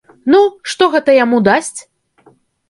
[0.35, 0.37] Ну,
[0.73, 1.79] што гэта яму дасць?